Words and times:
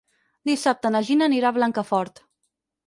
Dissabte 0.49 0.91
na 0.95 1.03
Gina 1.11 1.29
anirà 1.31 1.51
a 1.53 1.59
Blancafort. 1.59 2.29